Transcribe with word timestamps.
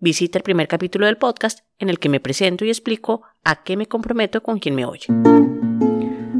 visita 0.00 0.38
el 0.38 0.44
primer 0.44 0.68
capítulo 0.68 1.06
del 1.06 1.16
podcast 1.16 1.60
en 1.78 1.88
el 1.88 1.98
que 1.98 2.08
me 2.08 2.20
presento 2.20 2.64
y 2.64 2.68
explico 2.68 3.22
a 3.44 3.64
qué 3.64 3.76
me 3.76 3.86
comprometo 3.86 4.42
con 4.42 4.58
quien 4.58 4.74
me 4.74 4.84
oye. 4.84 5.06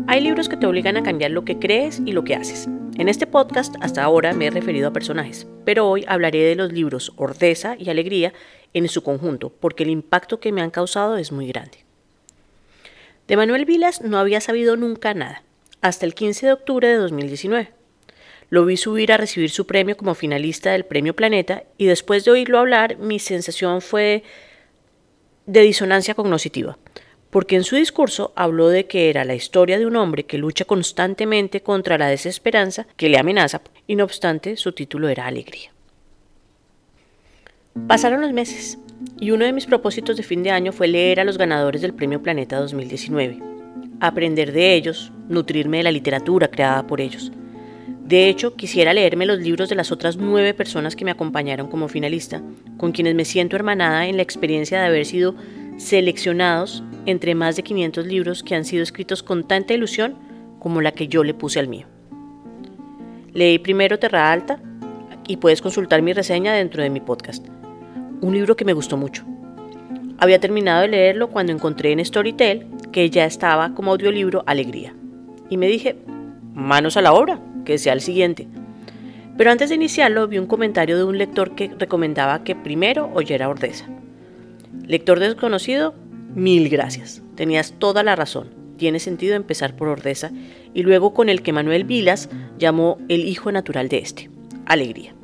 Hay 0.07 0.21
libros 0.21 0.49
que 0.49 0.57
te 0.57 0.67
obligan 0.67 0.97
a 0.97 1.03
cambiar 1.03 1.33
lo 1.33 1.45
que 1.45 1.59
crees 1.59 2.01
y 2.05 2.13
lo 2.13 2.25
que 2.25 2.35
haces. 2.35 2.69
En 2.97 3.09
este 3.09 3.27
podcast 3.27 3.75
hasta 3.81 4.03
ahora 4.03 4.33
me 4.33 4.47
he 4.47 4.51
referido 4.51 4.89
a 4.89 4.93
personajes, 4.93 5.47
pero 5.65 5.89
hoy 5.89 6.05
hablaré 6.09 6.39
de 6.45 6.55
los 6.55 6.73
libros 6.73 7.13
Ordeza 7.17 7.77
y 7.79 7.91
Alegría 7.91 8.33
en 8.75 8.89
su 8.89 9.03
conjunto, 9.03 9.53
porque 9.61 9.85
el 9.85 9.91
impacto 9.91 10.41
que 10.41 10.53
me 10.53 10.63
han 10.63 10.71
causado 10.71 11.17
es 11.17 11.33
muy 11.33 11.49
grande. 11.49 11.85
De 13.27 13.37
Manuel 13.37 13.67
Vilas 13.67 14.03
no 14.03 14.19
había 14.19 14.41
sabido 14.41 14.77
nunca 14.77 15.15
nada, 15.15 15.43
hasta 15.81 16.07
el 16.07 16.15
15 16.15 16.47
de 16.47 16.53
octubre 16.53 16.89
de 16.89 16.97
2019. 16.97 17.78
Lo 18.51 18.65
vi 18.65 18.77
subir 18.77 19.13
a 19.13 19.19
recibir 19.19 19.51
su 19.51 19.67
premio 19.67 19.97
como 19.97 20.15
finalista 20.15 20.73
del 20.73 20.85
Premio 20.85 21.15
Planeta 21.15 21.65
y 21.77 21.87
después 21.87 22.25
de 22.25 22.31
oírlo 22.31 22.59
hablar 22.59 22.97
mi 22.97 23.19
sensación 23.19 23.83
fue 23.83 24.23
de 25.45 25.61
disonancia 25.61 26.15
cognoscitiva, 26.15 26.79
porque 27.31 27.57
en 27.57 27.65
su 27.65 27.77
discurso 27.77 28.33
habló 28.37 28.69
de 28.69 28.87
que 28.87 29.11
era 29.11 29.25
la 29.25 29.35
historia 29.35 29.79
de 29.79 29.87
un 29.87 29.97
hombre 29.97 30.25
que 30.25 30.39
lucha 30.39 30.65
constantemente 30.65 31.63
contra 31.63 31.99
la 31.99 32.09
desesperanza 32.09 32.87
que 32.97 33.11
le 33.11 33.19
amenaza 33.19 33.61
y 33.87 33.97
no 33.97 34.05
obstante 34.05 34.57
su 34.57 34.73
título 34.73 35.09
era 35.09 35.27
Alegría. 35.27 35.73
Pasaron 37.87 38.23
los 38.23 38.33
meses 38.33 38.79
y 39.21 39.31
uno 39.31 39.45
de 39.45 39.53
mis 39.53 39.67
propósitos 39.67 40.17
de 40.17 40.23
fin 40.23 40.43
de 40.43 40.51
año 40.51 40.73
fue 40.73 40.89
leer 40.89 41.21
a 41.21 41.25
los 41.25 41.39
ganadores 41.39 41.83
del 41.83 41.95
Premio 41.95 42.23
Planeta 42.23 42.59
2019, 42.59 43.41
aprender 44.01 44.53
de 44.53 44.75
ellos, 44.75 45.13
nutrirme 45.29 45.79
de 45.79 45.83
la 45.85 45.93
literatura 45.93 46.49
creada 46.49 46.87
por 46.87 47.01
ellos. 47.01 47.31
De 48.09 48.31
hecho, 48.31 48.57
quisiera 48.57 48.95
leerme 48.95 49.27
los 49.27 49.39
libros 49.39 49.69
de 49.69 49.75
las 49.75 49.93
otras 49.93 50.17
nueve 50.17 50.55
personas 50.55 50.97
que 50.97 51.05
me 51.05 51.11
acompañaron 51.11 51.69
como 51.69 51.89
finalista, 51.89 52.41
con 52.79 52.93
quienes 52.93 53.15
me 53.15 53.27
siento 53.27 53.55
hermanada 53.55 54.07
en 54.07 54.17
la 54.17 54.23
experiencia 54.23 54.81
de 54.81 54.87
haber 54.87 55.05
sido 55.05 55.35
seleccionados 55.77 56.83
entre 57.05 57.35
más 57.35 57.57
de 57.57 57.65
500 57.65 58.07
libros 58.07 58.43
que 58.43 58.55
han 58.55 58.65
sido 58.65 58.83
escritos 58.83 59.23
con 59.23 59.47
tanta 59.47 59.75
ilusión 59.75 60.17
como 60.59 60.81
la 60.81 60.93
que 60.93 61.07
yo 61.07 61.23
le 61.23 61.35
puse 61.35 61.61
al 61.61 61.69
mío. 61.69 61.87
Leí 63.35 63.59
primero 63.59 63.99
Terra 63.99 64.33
Alta 64.33 64.59
y 65.27 65.37
puedes 65.37 65.61
consultar 65.61 66.01
mi 66.01 66.15
reseña 66.15 66.55
dentro 66.55 66.83
de 66.83 66.89
mi 66.89 67.01
podcast. 67.01 67.47
Un 68.23 68.33
libro 68.33 68.57
que 68.57 68.65
me 68.65 68.73
gustó 68.73 68.97
mucho. 68.97 69.27
Había 70.17 70.41
terminado 70.41 70.81
de 70.81 70.89
leerlo 70.89 71.29
cuando 71.29 71.53
encontré 71.53 71.93
en 71.93 72.03
Storytel 72.03 72.69
que 72.91 73.11
ya 73.11 73.27
estaba 73.27 73.75
como 73.75 73.91
audiolibro 73.91 74.45
Alegría. 74.47 74.95
Y 75.51 75.59
me 75.59 75.69
dije, 75.69 75.99
manos 76.55 76.97
a 76.97 77.03
la 77.03 77.13
obra 77.13 77.39
que 77.69 77.79
sea 77.79 77.93
el 77.93 78.01
siguiente. 78.01 78.49
Pero 79.37 79.51
antes 79.53 79.69
de 79.69 79.75
iniciarlo 79.75 80.27
vi 80.27 80.39
un 80.39 80.47
comentario 80.47 80.97
de 80.97 81.05
un 81.05 81.19
lector 81.19 81.55
que 81.55 81.71
recomendaba 81.79 82.43
que 82.43 82.57
primero 82.57 83.11
oyera 83.13 83.49
Ordeza. 83.49 83.87
Lector 84.87 85.21
desconocido, 85.21 85.95
mil 86.35 86.71
gracias. 86.71 87.23
Tenías 87.37 87.75
toda 87.79 88.03
la 88.03 88.17
razón. 88.17 88.49
Tiene 88.79 89.01
sentido 89.01 89.37
empezar 89.37 89.77
por 89.77 89.89
Ordeza 89.89 90.31
y 90.73 90.83
luego 90.83 91.13
con 91.13 91.29
el 91.29 91.43
que 91.43 91.53
Manuel 91.53 91.85
Vilas 91.85 92.31
llamó 92.59 92.97
el 93.09 93.29
hijo 93.29 93.53
natural 93.53 93.91
de 93.91 93.99
este, 93.99 94.31
Alegría. 94.65 95.15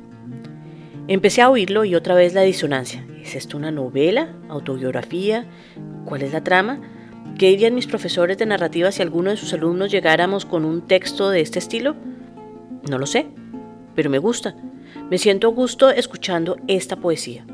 Empecé 1.07 1.41
a 1.41 1.49
oírlo 1.49 1.83
y 1.83 1.95
otra 1.95 2.13
vez 2.13 2.35
la 2.35 2.41
disonancia. 2.41 3.03
¿Es 3.23 3.35
esto 3.35 3.57
una 3.57 3.71
novela? 3.71 4.35
¿Autobiografía? 4.49 5.47
¿Cuál 6.05 6.21
es 6.21 6.31
la 6.31 6.43
trama? 6.43 6.79
¿Qué 7.39 7.49
dirían 7.49 7.73
mis 7.73 7.87
profesores 7.87 8.37
de 8.37 8.45
narrativa 8.45 8.91
si 8.91 9.01
alguno 9.01 9.31
de 9.31 9.37
sus 9.37 9.51
alumnos 9.53 9.91
llegáramos 9.91 10.45
con 10.45 10.63
un 10.63 10.83
texto 10.83 11.31
de 11.31 11.41
este 11.41 11.57
estilo? 11.57 11.95
No 12.89 12.97
lo 12.97 13.05
sé, 13.05 13.27
pero 13.95 14.09
me 14.09 14.19
gusta. 14.19 14.55
Me 15.09 15.17
siento 15.17 15.47
a 15.47 15.51
gusto 15.51 15.89
escuchando 15.89 16.57
esta 16.67 16.95
poesía. 16.95 17.45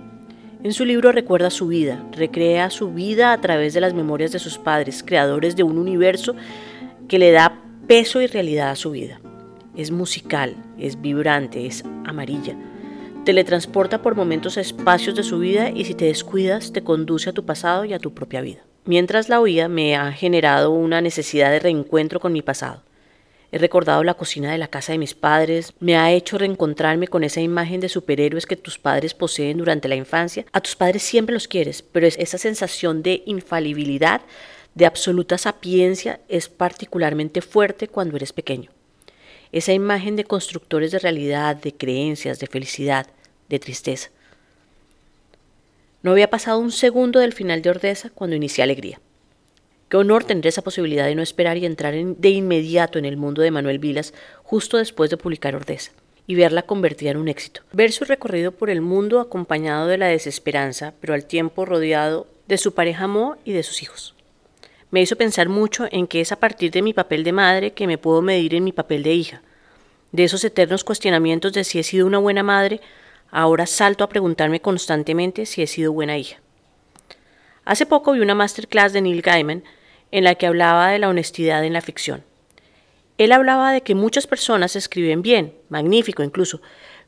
En 0.64 0.74
su 0.74 0.86
libro 0.86 1.12
recuerda 1.12 1.50
su 1.50 1.68
vida, 1.68 2.06
recrea 2.12 2.70
su 2.70 2.92
vida 2.92 3.34
a 3.34 3.42
través 3.42 3.74
de 3.74 3.82
las 3.82 3.94
memorias 3.94 4.32
de 4.32 4.40
sus 4.40 4.60
padres, 4.60 5.04
creadores 5.04 5.56
de 5.56 5.64
un 5.64 5.78
universo 5.78 6.36
que 7.08 7.18
le 7.18 7.32
da 7.32 7.60
peso 7.88 8.22
y 8.22 8.28
realidad 8.28 8.70
a 8.70 8.76
su 8.76 8.92
vida. 8.92 9.20
Es 9.76 9.90
musical, 9.90 10.56
es 10.78 11.02
vibrante, 11.02 11.66
es 11.66 11.84
amarilla. 12.06 12.56
Teletransporta 13.26 14.02
por 14.02 14.16
momentos 14.16 14.58
a 14.58 14.62
espacios 14.62 15.16
de 15.16 15.24
su 15.24 15.40
vida 15.40 15.70
y 15.70 15.86
si 15.86 15.94
te 15.96 16.06
descuidas 16.06 16.74
te 16.74 16.84
conduce 16.84 17.30
a 17.30 17.34
tu 17.34 17.46
pasado 17.46 17.86
y 17.86 17.94
a 17.94 18.00
tu 18.00 18.14
propia 18.14 18.42
vida. 18.42 18.62
Mientras 18.86 19.30
la 19.30 19.40
oía 19.40 19.68
me 19.68 19.96
ha 19.96 20.12
generado 20.12 20.72
una 20.72 21.02
necesidad 21.02 21.52
de 21.52 21.60
reencuentro 21.60 22.20
con 22.20 22.34
mi 22.34 22.42
pasado. 22.42 22.84
He 23.52 23.58
recordado 23.58 24.04
la 24.06 24.14
cocina 24.14 24.50
de 24.52 24.58
la 24.58 24.70
casa 24.70 24.94
de 24.94 24.98
mis 24.98 25.14
padres, 25.14 25.74
me 25.82 25.98
ha 25.98 26.12
hecho 26.12 26.38
reencontrarme 26.38 27.10
con 27.10 27.26
esa 27.26 27.42
imagen 27.42 27.82
de 27.82 27.90
superhéroes 27.90 28.46
que 28.46 28.56
tus 28.56 28.80
padres 28.80 29.14
poseen 29.14 29.58
durante 29.58 29.90
la 29.90 29.96
infancia. 29.96 30.46
A 30.54 30.62
tus 30.62 30.78
padres 30.78 31.04
siempre 31.04 31.34
los 31.34 31.50
quieres, 31.50 31.82
pero 31.82 32.08
esa 32.08 32.38
sensación 32.38 33.04
de 33.04 33.24
infalibilidad, 33.26 34.22
de 34.74 34.86
absoluta 34.86 35.38
sapiencia, 35.38 36.22
es 36.30 36.48
particularmente 36.48 37.42
fuerte 37.42 37.90
cuando 37.90 38.16
eres 38.16 38.32
pequeño. 38.32 38.72
Esa 39.52 39.74
imagen 39.74 40.16
de 40.16 40.24
constructores 40.24 40.92
de 40.92 41.00
realidad, 41.00 41.58
de 41.58 41.74
creencias, 41.74 42.40
de 42.40 42.48
felicidad, 42.48 43.08
de 43.50 43.60
tristeza. 43.60 44.12
No 46.04 46.12
había 46.12 46.30
pasado 46.30 46.58
un 46.58 46.72
segundo 46.72 47.20
del 47.20 47.34
final 47.34 47.62
de 47.62 47.70
Ordeza 47.70 48.12
cuando 48.12 48.38
inicié 48.38 48.64
Alegría. 48.64 49.02
Qué 49.92 49.98
honor 49.98 50.24
tener 50.24 50.48
esa 50.48 50.62
posibilidad 50.62 51.04
de 51.04 51.16
no 51.16 51.22
esperar 51.22 51.58
y 51.58 51.66
entrar 51.66 51.94
de 51.94 52.30
inmediato 52.30 52.98
en 52.98 53.04
el 53.04 53.18
mundo 53.18 53.42
de 53.42 53.52
Manuel 53.52 53.78
Vilas 53.78 54.14
justo 54.42 54.78
después 54.78 55.10
de 55.10 55.18
publicar 55.18 55.54
Ordeza 55.54 55.92
y 56.26 56.36
verla 56.36 56.62
convertida 56.62 57.12
en 57.12 57.18
un 57.18 57.28
éxito. 57.28 57.60
Ver 57.74 57.92
su 57.92 58.06
recorrido 58.06 58.54
por 58.54 58.70
el 58.70 58.80
mundo 58.80 59.20
acompañado 59.20 59.88
de 59.88 59.98
la 59.98 60.06
desesperanza, 60.06 60.94
pero 61.02 61.14
al 61.14 61.26
tiempo 61.26 61.66
rodeado 61.66 62.26
de 62.48 62.58
su 62.58 62.74
pareja 62.74 63.08
Mo 63.08 63.36
y 63.44 63.52
de 63.52 63.64
sus 63.64 63.84
hijos. 63.84 64.16
Me 64.92 65.02
hizo 65.02 65.18
pensar 65.18 65.50
mucho 65.50 65.86
en 65.92 66.08
que 66.08 66.22
es 66.22 66.32
a 66.32 66.40
partir 66.40 66.72
de 66.72 66.84
mi 66.84 66.94
papel 66.94 67.26
de 67.26 67.34
madre 67.34 67.74
que 67.74 67.86
me 67.86 67.98
puedo 67.98 68.22
medir 68.22 68.56
en 68.56 68.64
mi 68.64 68.72
papel 68.72 69.04
de 69.04 69.12
hija. 69.12 69.42
De 70.14 70.24
esos 70.24 70.46
eternos 70.46 70.86
cuestionamientos 70.86 71.52
de 71.52 71.66
si 71.66 71.80
he 71.80 71.84
sido 71.84 72.08
una 72.08 72.20
buena 72.20 72.44
madre, 72.44 72.80
ahora 73.30 73.66
salto 73.66 74.06
a 74.06 74.10
preguntarme 74.10 74.62
constantemente 74.62 75.46
si 75.46 75.62
he 75.62 75.68
sido 75.68 75.92
buena 75.92 76.18
hija. 76.18 76.40
Hace 77.66 77.86
poco 77.86 78.14
vi 78.14 78.22
una 78.22 78.36
masterclass 78.36 78.94
de 78.94 79.02
Neil 79.02 79.22
Gaiman 79.22 79.64
en 80.12 80.24
la 80.24 80.36
que 80.36 80.48
hablaba 80.48 80.90
de 80.90 81.00
la 81.00 81.10
honestidad 81.10 81.64
en 81.64 81.74
la 81.74 81.82
ficción. 81.82 82.24
Él 83.18 83.32
hablaba 83.32 83.72
de 83.72 83.82
que 83.82 83.96
muchas 83.96 84.28
personas 84.28 84.76
escriben 84.76 85.22
bien, 85.22 85.54
magnífico 85.70 86.24
incluso, 86.24 86.62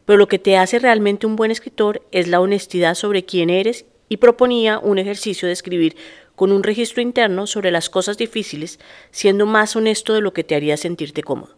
pero 0.06 0.18
lo 0.18 0.28
que 0.28 0.40
te 0.40 0.58
hace 0.58 0.80
realmente 0.80 1.26
un 1.26 1.36
buen 1.36 1.52
escritor 1.52 2.02
es 2.12 2.28
la 2.28 2.40
honestidad 2.40 2.96
sobre 2.96 3.26
quién 3.26 3.50
eres 3.50 3.86
y 4.10 4.18
proponía 4.18 4.80
un 4.80 5.00
ejercicio 5.00 5.48
de 5.48 5.54
escribir 5.54 5.96
con 6.36 6.52
un 6.52 6.64
registro 6.64 7.02
interno 7.02 7.48
sobre 7.48 7.72
las 7.72 7.90
cosas 7.90 8.18
difíciles, 8.18 8.80
siendo 9.12 9.46
más 9.46 9.76
honesto 9.76 10.14
de 10.14 10.22
lo 10.22 10.34
que 10.34 10.44
te 10.44 10.56
haría 10.56 10.78
sentirte 10.78 11.24
cómodo. 11.24 11.56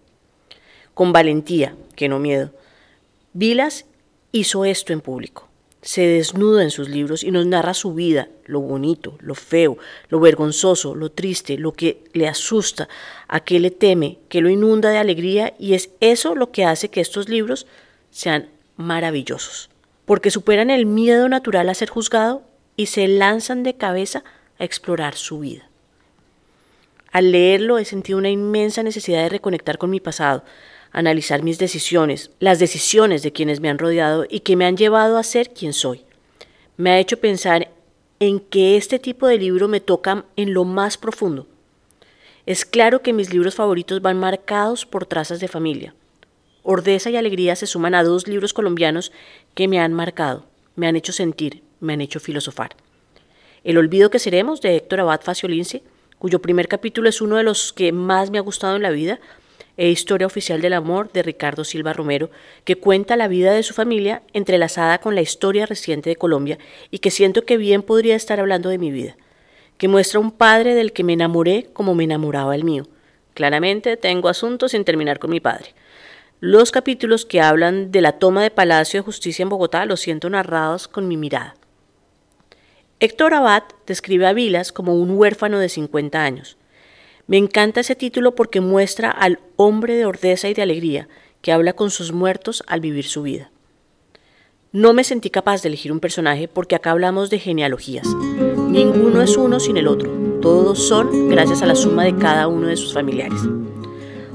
Con 0.93 1.11
valentía, 1.11 1.75
que 1.95 2.07
no 2.07 2.19
miedo. 2.19 2.51
Vilas 3.33 3.85
hizo 4.31 4.65
esto 4.65 4.93
en 4.93 5.01
público 5.01 5.49
se 5.85 6.01
desnuda 6.01 6.63
en 6.63 6.71
sus 6.71 6.89
libros 6.89 7.23
y 7.23 7.29
nos 7.29 7.45
narra 7.45 7.75
su 7.75 7.93
vida, 7.93 8.27
lo 8.45 8.59
bonito, 8.59 9.19
lo 9.21 9.35
feo, 9.35 9.77
lo 10.09 10.19
vergonzoso, 10.19 10.95
lo 10.95 11.11
triste, 11.11 11.59
lo 11.59 11.73
que 11.73 12.03
le 12.11 12.27
asusta, 12.27 12.89
a 13.27 13.41
qué 13.41 13.59
le 13.59 13.69
teme, 13.69 14.17
que 14.27 14.41
lo 14.41 14.49
inunda 14.49 14.89
de 14.89 14.97
alegría 14.97 15.53
y 15.59 15.75
es 15.75 15.91
eso 15.99 16.33
lo 16.33 16.51
que 16.51 16.65
hace 16.65 16.89
que 16.89 17.01
estos 17.01 17.29
libros 17.29 17.67
sean 18.09 18.49
maravillosos, 18.77 19.69
porque 20.05 20.31
superan 20.31 20.71
el 20.71 20.87
miedo 20.87 21.29
natural 21.29 21.69
a 21.69 21.75
ser 21.75 21.89
juzgado 21.89 22.41
y 22.75 22.87
se 22.87 23.07
lanzan 23.07 23.61
de 23.61 23.75
cabeza 23.75 24.23
a 24.57 24.63
explorar 24.63 25.13
su 25.13 25.39
vida. 25.39 25.69
Al 27.11 27.31
leerlo 27.31 27.77
he 27.77 27.85
sentido 27.85 28.17
una 28.17 28.31
inmensa 28.31 28.81
necesidad 28.81 29.21
de 29.21 29.29
reconectar 29.29 29.77
con 29.77 29.91
mi 29.91 29.99
pasado, 29.99 30.43
analizar 30.95 31.43
mis 31.43 31.59
decisiones, 31.59 32.31
las 32.39 32.57
decisiones 32.57 33.21
de 33.21 33.33
quienes 33.33 33.59
me 33.59 33.69
han 33.69 33.77
rodeado 33.77 34.25
y 34.29 34.39
que 34.39 34.55
me 34.55 34.65
han 34.65 34.77
llevado 34.77 35.17
a 35.17 35.23
ser 35.23 35.49
quien 35.49 35.73
soy. 35.73 36.05
Me 36.77 36.91
ha 36.91 36.99
hecho 36.99 37.19
pensar 37.19 37.69
en 38.21 38.39
que 38.39 38.77
este 38.77 38.97
tipo 38.97 39.27
de 39.27 39.37
libro 39.37 39.67
me 39.67 39.81
toca 39.81 40.23
en 40.37 40.53
lo 40.53 40.63
más 40.63 40.97
profundo. 40.97 41.47
Es 42.45 42.63
claro 42.63 43.01
que 43.01 43.11
mis 43.11 43.33
libros 43.33 43.55
favoritos 43.55 44.01
van 44.01 44.17
marcados 44.17 44.85
por 44.85 45.05
trazas 45.05 45.41
de 45.41 45.49
familia. 45.49 45.93
Ordeza 46.63 47.09
y 47.09 47.17
Alegría 47.17 47.57
se 47.57 47.67
suman 47.67 47.93
a 47.93 48.03
dos 48.03 48.25
libros 48.29 48.53
colombianos 48.53 49.11
que 49.53 49.67
me 49.67 49.81
han 49.81 49.91
marcado, 49.91 50.45
me 50.77 50.87
han 50.87 50.95
hecho 50.95 51.11
sentir, 51.11 51.61
me 51.81 51.91
han 51.91 52.01
hecho 52.01 52.21
filosofar. 52.21 52.73
El 53.65 53.77
olvido 53.77 54.09
que 54.09 54.19
seremos 54.19 54.61
de 54.61 54.77
Héctor 54.77 55.01
Abad 55.01 55.21
Faciolince, 55.21 55.83
cuyo 56.19 56.41
primer 56.41 56.69
capítulo 56.69 57.09
es 57.09 57.19
uno 57.19 57.35
de 57.35 57.43
los 57.43 57.73
que 57.73 57.91
más 57.91 58.31
me 58.31 58.37
ha 58.37 58.41
gustado 58.41 58.77
en 58.77 58.81
la 58.81 58.91
vida, 58.91 59.19
e 59.77 59.89
Historia 59.89 60.27
Oficial 60.27 60.61
del 60.61 60.73
Amor 60.73 61.11
de 61.11 61.23
Ricardo 61.23 61.63
Silva 61.63 61.93
Romero, 61.93 62.29
que 62.63 62.77
cuenta 62.77 63.15
la 63.15 63.27
vida 63.27 63.53
de 63.53 63.63
su 63.63 63.73
familia 63.73 64.23
entrelazada 64.33 64.99
con 64.99 65.15
la 65.15 65.21
historia 65.21 65.65
reciente 65.65 66.09
de 66.09 66.15
Colombia 66.15 66.57
y 66.91 66.99
que 66.99 67.11
siento 67.11 67.43
que 67.45 67.57
bien 67.57 67.81
podría 67.81 68.15
estar 68.15 68.39
hablando 68.39 68.69
de 68.69 68.77
mi 68.77 68.91
vida, 68.91 69.17
que 69.77 69.87
muestra 69.87 70.19
un 70.19 70.31
padre 70.31 70.75
del 70.75 70.93
que 70.93 71.03
me 71.03 71.13
enamoré 71.13 71.67
como 71.73 71.95
me 71.95 72.05
enamoraba 72.05 72.55
el 72.55 72.63
mío. 72.63 72.87
Claramente 73.33 73.97
tengo 73.97 74.29
asuntos 74.29 74.71
sin 74.71 74.85
terminar 74.85 75.19
con 75.19 75.29
mi 75.29 75.39
padre. 75.39 75.73
Los 76.39 76.71
capítulos 76.71 77.25
que 77.25 77.41
hablan 77.41 77.91
de 77.91 78.01
la 78.01 78.13
toma 78.13 78.43
de 78.43 78.51
Palacio 78.51 78.99
de 78.99 79.05
Justicia 79.05 79.43
en 79.43 79.49
Bogotá 79.49 79.85
los 79.85 79.99
siento 79.99 80.29
narrados 80.29 80.87
con 80.87 81.07
mi 81.07 81.17
mirada. 81.17 81.55
Héctor 82.99 83.33
Abad 83.33 83.63
describe 83.85 84.25
a 84.25 84.33
Vilas 84.33 84.71
como 84.71 84.95
un 84.95 85.11
huérfano 85.11 85.59
de 85.59 85.67
50 85.67 86.23
años. 86.23 86.57
Me 87.27 87.37
encanta 87.37 87.79
ese 87.79 87.95
título 87.95 88.35
porque 88.35 88.61
muestra 88.61 89.09
al 89.09 89.39
hombre 89.55 89.95
de 89.95 90.05
ordeza 90.05 90.47
y 90.47 90.53
de 90.53 90.61
alegría 90.61 91.07
que 91.41 91.51
habla 91.51 91.73
con 91.73 91.89
sus 91.89 92.11
muertos 92.11 92.63
al 92.67 92.81
vivir 92.81 93.05
su 93.05 93.23
vida. 93.23 93.51
No 94.71 94.93
me 94.93 95.03
sentí 95.03 95.29
capaz 95.29 95.61
de 95.61 95.69
elegir 95.69 95.91
un 95.91 95.99
personaje 95.99 96.47
porque 96.47 96.75
acá 96.75 96.91
hablamos 96.91 97.29
de 97.29 97.39
genealogías. 97.39 98.07
Ninguno 98.69 99.21
es 99.21 99.37
uno 99.37 99.59
sin 99.59 99.77
el 99.77 99.87
otro. 99.87 100.11
Todos 100.41 100.87
son 100.87 101.29
gracias 101.29 101.61
a 101.61 101.65
la 101.65 101.75
suma 101.75 102.03
de 102.03 102.15
cada 102.15 102.47
uno 102.47 102.67
de 102.67 102.75
sus 102.75 102.93
familiares. 102.93 103.39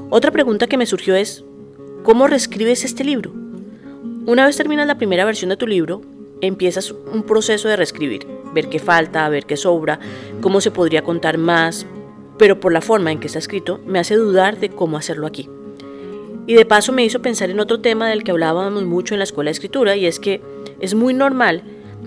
Otra 0.08 0.32
pregunta 0.32 0.66
que 0.66 0.78
me 0.78 0.86
surgió 0.86 1.14
es, 1.14 1.44
¿cómo 2.02 2.26
reescribes 2.26 2.84
este 2.84 3.04
libro? 3.04 3.32
Una 4.26 4.46
vez 4.46 4.56
terminas 4.56 4.86
la 4.88 4.98
primera 4.98 5.24
versión 5.24 5.50
de 5.50 5.56
tu 5.56 5.66
libro, 5.66 6.02
empiezas 6.40 6.90
un 6.90 7.22
proceso 7.22 7.68
de 7.68 7.76
reescribir, 7.76 8.26
ver 8.52 8.68
qué 8.68 8.80
falta, 8.80 9.28
ver 9.28 9.46
qué 9.46 9.56
sobra, 9.56 10.00
cómo 10.40 10.60
se 10.60 10.70
podría 10.70 11.04
contar 11.04 11.38
más, 11.38 11.86
pero 12.40 12.58
por 12.58 12.72
la 12.72 12.80
forma 12.80 13.12
en 13.12 13.20
que 13.20 13.26
está 13.26 13.38
escrito 13.38 13.82
me 13.84 13.98
hace 13.98 14.14
dudar 14.14 14.58
de 14.58 14.70
cómo 14.70 14.96
hacerlo 14.96 15.26
aquí. 15.26 15.50
Y 16.46 16.54
de 16.54 16.64
paso 16.64 16.90
me 16.90 17.04
hizo 17.04 17.20
pensar 17.20 17.50
en 17.50 17.60
otro 17.60 17.82
tema 17.82 18.08
del 18.08 18.24
que 18.24 18.30
hablábamos 18.30 18.82
mucho 18.84 19.14
en 19.14 19.18
la 19.18 19.24
escuela 19.24 19.48
de 19.50 19.52
escritura 19.52 19.94
y 19.94 20.06
es 20.06 20.18
que 20.18 20.40
es 20.80 20.94
muy 20.94 21.12
normal 21.12 21.62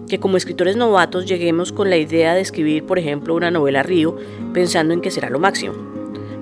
que 0.09 0.19
como 0.19 0.35
escritores 0.35 0.75
novatos 0.75 1.27
lleguemos 1.27 1.71
con 1.71 1.91
la 1.91 1.97
idea 1.97 2.33
de 2.33 2.41
escribir, 2.41 2.83
por 2.83 2.97
ejemplo, 2.97 3.35
una 3.35 3.51
novela 3.51 3.83
Río 3.83 4.17
pensando 4.55 4.95
en 4.95 5.01
que 5.01 5.11
será 5.11 5.29
lo 5.29 5.37
máximo. 5.37 5.75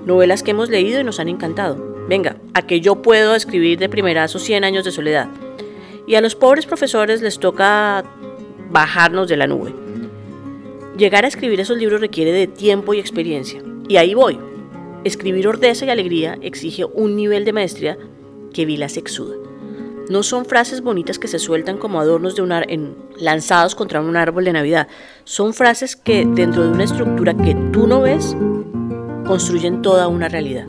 Novelas 0.06 0.42
que 0.42 0.52
hemos 0.52 0.70
leído 0.70 0.98
y 0.98 1.04
nos 1.04 1.20
han 1.20 1.28
encantado. 1.28 2.06
Venga, 2.08 2.38
a 2.54 2.66
que 2.66 2.80
yo 2.80 3.02
puedo 3.02 3.34
escribir 3.34 3.78
de 3.78 3.90
primerazo 3.90 4.38
100 4.38 4.64
años 4.64 4.86
de 4.86 4.90
soledad. 4.90 5.28
Y 6.06 6.14
a 6.14 6.22
los 6.22 6.34
pobres 6.34 6.64
profesores 6.64 7.20
les 7.20 7.38
toca 7.38 8.04
bajarnos 8.70 9.28
de 9.28 9.36
la 9.36 9.46
nube. 9.46 9.74
Llegar 10.96 11.26
a 11.26 11.28
escribir 11.28 11.60
esos 11.60 11.76
libros 11.76 12.00
requiere 12.00 12.32
de 12.32 12.46
tiempo 12.46 12.94
y 12.94 12.98
experiencia. 12.98 13.62
Y 13.92 13.98
ahí 13.98 14.14
voy. 14.14 14.38
Escribir 15.04 15.46
ordeza 15.46 15.84
y 15.84 15.90
alegría 15.90 16.38
exige 16.40 16.86
un 16.86 17.14
nivel 17.14 17.44
de 17.44 17.52
maestría 17.52 17.98
que 18.54 18.64
Vilas 18.64 18.96
exuda. 18.96 19.36
No 20.08 20.22
son 20.22 20.46
frases 20.46 20.80
bonitas 20.80 21.18
que 21.18 21.28
se 21.28 21.38
sueltan 21.38 21.76
como 21.76 22.00
adornos 22.00 22.34
de 22.34 22.40
un 22.40 22.96
lanzados 23.18 23.74
contra 23.74 24.00
un 24.00 24.16
árbol 24.16 24.46
de 24.46 24.54
Navidad. 24.54 24.88
Son 25.24 25.52
frases 25.52 25.94
que, 25.94 26.24
dentro 26.24 26.62
de 26.62 26.70
una 26.70 26.84
estructura 26.84 27.36
que 27.36 27.54
tú 27.70 27.86
no 27.86 28.00
ves, 28.00 28.34
construyen 29.26 29.82
toda 29.82 30.08
una 30.08 30.30
realidad. 30.30 30.66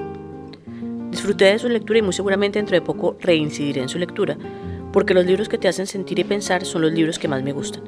Disfruté 1.10 1.46
de 1.46 1.60
su 1.60 1.70
lectura 1.70 2.00
y 2.00 2.02
muy 2.02 2.12
seguramente 2.12 2.60
dentro 2.60 2.76
de 2.76 2.82
poco 2.82 3.16
reincidiré 3.22 3.84
en 3.84 3.88
su 3.88 4.00
lectura, 4.00 4.38
porque 4.92 5.14
los 5.14 5.26
libros 5.26 5.48
que 5.48 5.58
te 5.58 5.70
hacen 5.70 5.88
sentir 5.88 6.20
y 6.20 6.26
pensar 6.26 6.66
son 6.66 6.82
los 6.82 6.92
libros 6.92 7.20
que 7.20 7.30
más 7.30 7.42
me 7.42 7.54
gustan. 7.54 7.84